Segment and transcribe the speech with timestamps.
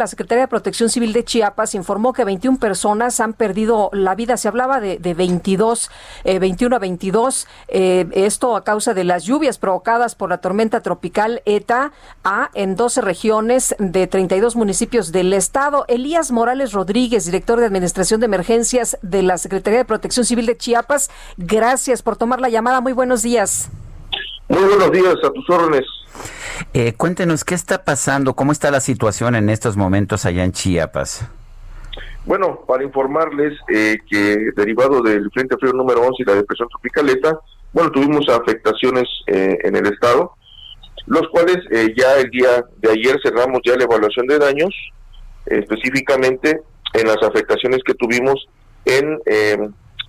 [0.00, 4.38] La Secretaría de Protección Civil de Chiapas informó que 21 personas han perdido la vida.
[4.38, 5.90] Se hablaba de, de 22,
[6.24, 7.46] eh, 21 a 22.
[7.68, 11.92] Eh, esto a causa de las lluvias provocadas por la tormenta tropical ETA
[12.24, 15.84] A en 12 regiones de 32 municipios del estado.
[15.86, 20.56] Elías Morales Rodríguez, director de Administración de Emergencias de la Secretaría de Protección Civil de
[20.56, 21.10] Chiapas.
[21.36, 22.80] Gracias por tomar la llamada.
[22.80, 23.68] Muy buenos días.
[24.48, 25.84] Muy buenos días, a tus órdenes.
[26.74, 28.34] Eh, cuéntenos, ¿qué está pasando?
[28.34, 31.26] ¿Cómo está la situación en estos momentos allá en Chiapas?
[32.24, 37.38] Bueno, para informarles eh, que derivado del Frente Frío número 11 y la depresión tropicaleta,
[37.72, 40.34] bueno, tuvimos afectaciones eh, en el estado,
[41.06, 44.74] los cuales eh, ya el día de ayer cerramos ya la evaluación de daños,
[45.46, 46.60] específicamente
[46.94, 48.48] en las afectaciones que tuvimos
[48.84, 49.56] en eh,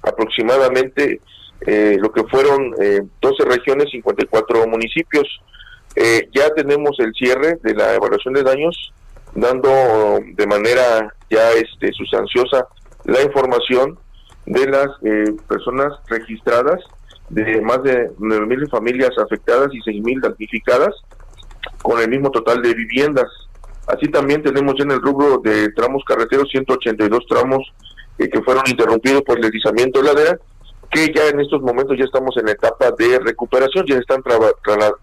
[0.03, 1.21] aproximadamente
[1.61, 5.27] eh, lo que fueron eh, 12 regiones, 54 municipios.
[5.95, 8.93] Eh, ya tenemos el cierre de la evaluación de daños,
[9.35, 9.69] dando
[10.33, 12.67] de manera ya este sustanciosa
[13.05, 13.97] la información
[14.45, 16.79] de las eh, personas registradas,
[17.29, 20.93] de más de 9.000 familias afectadas y 6.000 damnificadas,
[21.81, 23.27] con el mismo total de viviendas.
[23.87, 27.73] Así también tenemos en el rubro de tramos carreteros 182 tramos
[28.19, 30.39] eh, que fueron interrumpidos por el deslizamiento de ladera,
[30.91, 34.21] que ya en estos momentos ya estamos en la etapa de recuperación, ya están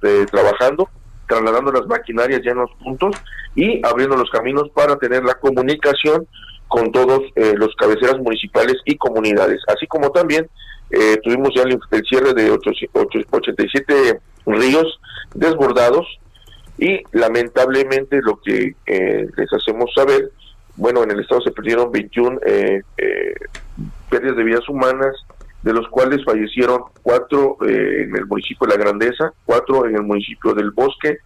[0.03, 0.89] eh, trabajando,
[1.27, 3.17] trasladando las maquinarias ya en los puntos
[3.55, 6.27] y abriendo los caminos para tener la comunicación
[6.69, 10.49] con todos eh, los cabeceras municipales y comunidades, así como también
[10.91, 15.01] eh, tuvimos ya el, el cierre de ocho- ocho- 87 ríos
[15.35, 16.07] desbordados
[16.79, 20.31] y lamentablemente lo que eh, les hacemos saber,
[20.77, 23.35] bueno, en el estado se perdieron 21 eh, eh,
[24.11, 25.15] pérdidas de vidas humanas,
[25.63, 30.03] de los cuales fallecieron cuatro eh, en el municipio de La Grandeza, cuatro en el
[30.03, 31.19] municipio del Bosque,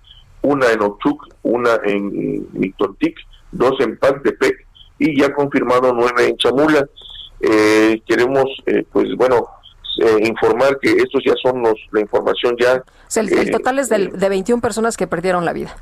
[0.42, 3.16] una en Ochuc, una en Mictontic,
[3.52, 4.66] dos en Pantepec
[4.98, 6.86] y ya confirmado nueve en Chamula.
[7.40, 9.46] Eh, queremos, eh, pues bueno,
[10.00, 13.50] eh, informar que estos ya son los la información ya O sea, el, el eh,
[13.50, 15.76] total es del- de 21 personas que perdieron la vida.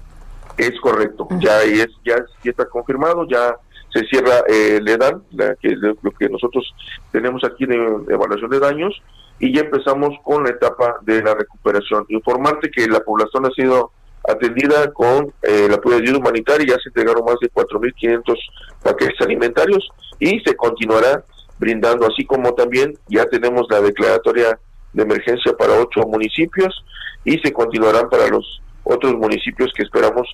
[0.59, 3.57] es correcto, ya es ya, ya está confirmado, ya
[3.93, 6.75] se cierra eh, EDAN, la, que es lo que nosotros
[7.13, 9.03] tenemos aquí de, de evaluación de daños,
[9.39, 12.05] y ya empezamos con la etapa de la recuperación.
[12.09, 13.91] Informarte que la población ha sido
[14.29, 18.37] atendida con eh, el apoyo de ayuda humanitaria, ya se entregaron más de 4.500
[18.83, 21.25] paquetes alimentarios y se continuará
[21.59, 24.59] brindando, así como también ya tenemos la declaratoria
[24.93, 26.85] de emergencia para ocho municipios
[27.25, 30.27] y se continuarán para los otros municipios que esperamos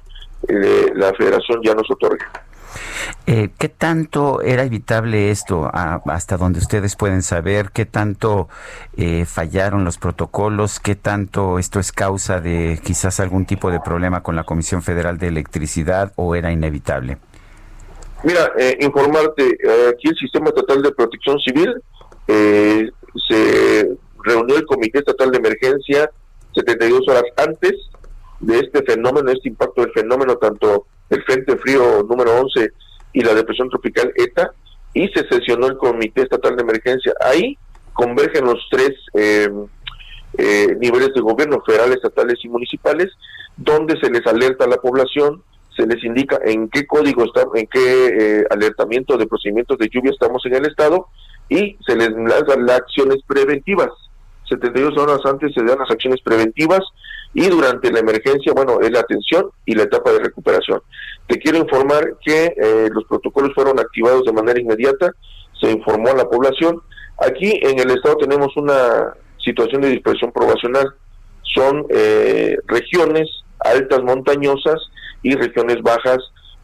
[0.48, 2.24] eh, la federación ya nos otorgue.
[3.26, 7.70] Eh, ¿Qué tanto era evitable esto hasta donde ustedes pueden saber?
[7.72, 8.48] ¿Qué tanto
[8.96, 10.80] eh, fallaron los protocolos?
[10.80, 15.18] ¿Qué tanto esto es causa de quizás algún tipo de problema con la Comisión Federal
[15.18, 17.18] de Electricidad o era inevitable?
[18.24, 21.74] Mira, eh, informarte, eh, aquí el Sistema Estatal de Protección Civil
[22.26, 22.90] eh,
[23.28, 26.10] se reunió el Comité Estatal de Emergencia
[26.54, 27.72] 72 horas antes
[28.40, 32.70] de este fenómeno, este impacto del fenómeno, tanto el Frente Frío número 11
[33.12, 34.52] y la depresión tropical ETA,
[34.94, 37.12] y se sesionó el Comité Estatal de Emergencia.
[37.20, 37.58] Ahí
[37.92, 39.48] convergen los tres eh,
[40.38, 43.08] eh, niveles de gobierno, federales, estatales y municipales,
[43.56, 45.42] donde se les alerta a la población,
[45.74, 48.06] se les indica en qué código está, en qué
[48.40, 51.08] eh, alertamiento de procedimientos de lluvia estamos en el estado
[51.48, 53.90] y se les lanzan las acciones preventivas.
[54.48, 56.80] 72 horas antes se dan las acciones preventivas
[57.38, 60.80] y durante la emergencia, bueno, es la atención y la etapa de recuperación.
[61.26, 65.12] Te quiero informar que eh, los protocolos fueron activados de manera inmediata,
[65.60, 66.80] se informó a la población.
[67.18, 70.94] Aquí en el estado tenemos una situación de dispersión poblacional.
[71.42, 73.28] Son eh, regiones
[73.58, 74.80] altas montañosas
[75.22, 76.18] y regiones bajas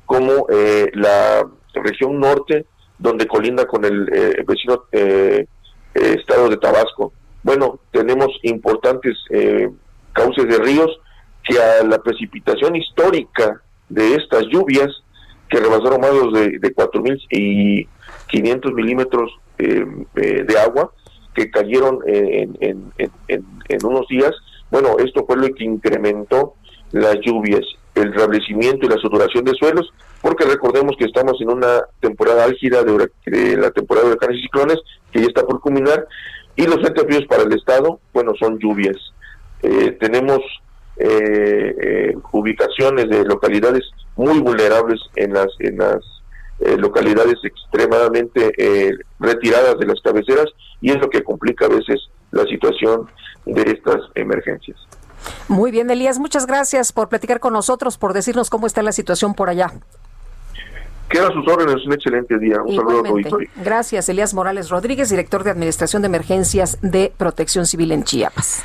[0.06, 2.64] como eh, la región norte,
[2.98, 5.44] donde colinda con el eh, vecino eh,
[5.92, 7.12] estado de Tabasco.
[7.42, 9.18] Bueno, tenemos importantes
[10.12, 10.90] cauces de ríos
[11.44, 14.90] que a la precipitación histórica de estas lluvias,
[15.48, 19.84] que rebasaron más de, de 4.500 milímetros eh,
[20.16, 20.92] eh, de agua,
[21.34, 22.92] que cayeron en
[23.84, 24.32] unos días,
[24.70, 26.54] bueno, esto fue lo que incrementó
[26.92, 27.62] las lluvias.
[27.94, 29.92] el restablecimiento y la saturación de suelos,
[30.22, 34.78] porque recordemos que estamos en una temporada álgida de, la temporada de huracanes y ciclones,
[35.10, 36.06] que ya está por culminar,
[36.56, 38.96] y los frentes fríos para el estado, bueno, son lluvias.
[39.62, 40.40] Eh, tenemos
[40.96, 43.82] eh, eh, ubicaciones de localidades
[44.16, 46.00] muy vulnerables en las, en las
[46.78, 48.52] localidades extremadamente
[49.18, 50.46] retiradas de las cabeceras,
[50.80, 53.08] y es lo que complica a veces la situación
[53.46, 54.78] de estas emergencias.
[55.48, 59.34] Muy bien, Elías, muchas gracias por platicar con nosotros, por decirnos cómo está la situación
[59.34, 59.72] por allá.
[61.08, 62.62] Queda sus órdenes, un excelente día.
[62.62, 67.92] Un saludo a Gracias, Elías Morales Rodríguez, director de Administración de Emergencias de Protección Civil
[67.92, 68.64] en Chiapas.